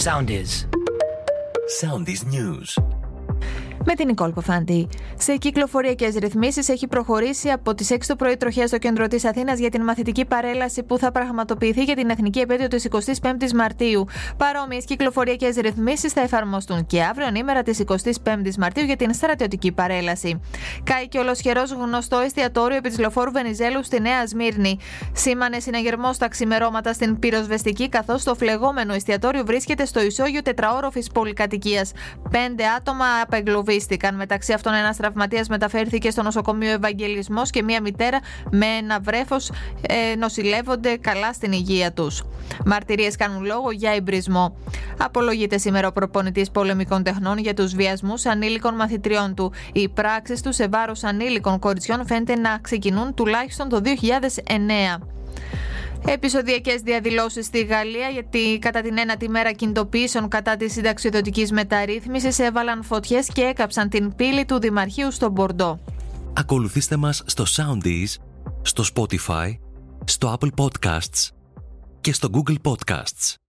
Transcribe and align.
Soundies. 0.00 0.66
Soundies 1.80 2.24
News. 2.24 2.78
με 3.84 3.94
την 3.94 4.06
Νικόλ 4.06 4.32
Ποφάντη. 4.32 4.88
Σε 5.16 5.36
κυκλοφοριακές 5.36 6.14
ρυθμίσεις 6.14 6.68
έχει 6.68 6.86
προχωρήσει 6.86 7.48
από 7.48 7.74
τις 7.74 7.90
6 7.90 7.96
το 8.06 8.16
πρωί 8.16 8.36
τροχιά 8.36 8.66
στο 8.66 8.78
κέντρο 8.78 9.06
της 9.06 9.24
Αθήνας 9.24 9.58
για 9.58 9.70
την 9.70 9.82
μαθητική 9.82 10.24
παρέλαση 10.24 10.82
που 10.82 10.98
θα 10.98 11.12
πραγματοποιηθεί 11.12 11.84
για 11.84 11.96
την 11.96 12.10
εθνική 12.10 12.38
επέτειο 12.38 12.68
της 12.68 12.88
25η 12.90 13.52
Μαρτίου. 13.54 14.06
Παρόμοιες 14.36 14.84
κυκλοφοριακές 14.84 15.56
ρυθμίσεις 15.56 16.12
θα 16.12 16.20
εφαρμοστούν 16.20 16.86
και 16.86 17.02
αύριο, 17.02 17.26
ανήμερα 17.26 17.62
της 17.62 17.82
25η 17.86 18.54
Μαρτίου, 18.58 18.84
για 18.84 18.96
την 18.96 19.14
στρατιωτική 19.14 19.72
παρέλαση. 19.72 20.40
Κάει 20.84 21.08
και 21.08 21.18
ολοσχερός 21.18 21.72
γνωστό 21.72 22.18
εστιατόριο 22.18 22.76
επί 22.76 22.88
της 22.88 22.98
λοφόρου 22.98 23.30
Βενιζέλου 23.30 23.84
στη 23.84 24.00
Νέα 24.00 24.26
Σμύρνη. 24.26 24.78
Σήμανε 25.12 25.58
συναγερμό 25.60 26.12
στα 26.12 26.28
ξημερώματα 26.28 26.92
στην 26.92 27.18
πυροσβεστική, 27.18 27.88
καθώς 27.88 28.22
το 28.24 28.34
φλεγόμενο 28.34 28.94
εστιατόριο 28.94 29.44
βρίσκεται 29.44 29.84
στο 29.84 30.02
ισόγειο 30.02 30.42
τετραόροφης 30.42 31.06
πολυκατοικίας. 31.10 31.92
Πέντε 32.30 32.64
άτομα 32.66 33.04
απεγκλωβίστηκαν 33.22 34.14
Μεταξύ 34.14 34.52
αυτών, 34.52 34.74
ένας 34.74 34.96
τραυματίας 34.96 35.48
μεταφέρθηκε 35.48 36.10
στο 36.10 36.22
νοσοκομείο 36.22 36.70
Ευαγγελισμός 36.70 37.50
και 37.50 37.62
μία 37.62 37.80
μητέρα 37.80 38.18
με 38.50 38.66
ένα 38.66 39.00
βρέφος 39.00 39.50
ε, 39.88 40.16
νοσηλεύονται 40.16 40.96
καλά 40.96 41.32
στην 41.32 41.52
υγεία 41.52 41.92
τους. 41.92 42.22
Μαρτυρίες 42.64 43.16
κάνουν 43.16 43.44
λόγο 43.44 43.70
για 43.70 43.90
εμπρισμό. 43.90 44.56
Απολογείται 45.02 45.58
σήμερα 45.58 45.88
ο 45.88 45.92
προπονητής 45.92 46.50
πολεμικών 46.50 47.02
τεχνών 47.02 47.38
για 47.38 47.54
τους 47.54 47.74
βιασμούς 47.74 48.26
ανήλικων 48.26 48.74
μαθητριών 48.74 49.34
του. 49.34 49.52
Οι 49.72 49.88
πράξεις 49.88 50.40
του 50.40 50.52
σε 50.52 50.68
βάρος 50.68 51.04
ανήλικων 51.04 51.58
κοριτσιών 51.58 52.06
φαίνεται 52.06 52.34
να 52.36 52.58
ξεκινούν 52.58 53.14
τουλάχιστον 53.14 53.68
το 53.68 53.80
2009. 53.80 55.02
Επισοδιακέ 56.06 56.74
διαδηλώσεις 56.84 57.46
στη 57.46 57.62
Γαλλία, 57.62 58.08
γιατί 58.08 58.58
κατά 58.58 58.80
την 58.80 58.98
ένατη 58.98 59.28
μέρα 59.28 59.52
κινητοποιήσεων 59.52 60.28
κατά 60.28 60.56
της 60.56 60.72
συνταξιοδοτικής 60.72 61.52
μεταρρύθμισης 61.52 62.38
έβαλαν 62.38 62.82
φωτιές 62.82 63.28
και 63.32 63.42
έκαψαν 63.42 63.88
την 63.88 64.14
πύλη 64.14 64.44
του 64.44 64.58
Δημαρχείου 64.58 65.12
στο 65.12 65.30
Μπορντό. 65.30 65.78
Ακολουθήστε 66.32 66.96
μας 66.96 67.22
στο 67.26 67.44
Soundees, 67.56 68.22
στο 68.62 68.84
Spotify, 68.94 69.58
στο 70.04 70.38
Apple 70.38 70.64
Podcasts 70.64 71.28
και 72.00 72.12
στο 72.12 72.28
Google 72.32 72.56
Podcasts. 72.62 73.40